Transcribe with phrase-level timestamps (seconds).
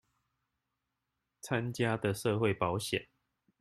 [1.43, 3.05] 參加的社會保險